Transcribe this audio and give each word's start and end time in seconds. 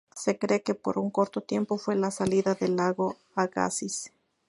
Se 0.15 0.39
cree 0.39 0.63
que 0.63 0.73
por 0.73 0.97
un 0.97 1.11
corto 1.11 1.41
tiempo 1.41 1.77
fue 1.77 1.95
la 1.95 2.09
salida 2.09 2.55
del 2.55 2.75
Lago 2.75 3.17
Agassiz. 3.35 4.11